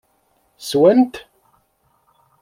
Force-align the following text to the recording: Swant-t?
Swant-t? 0.67 1.15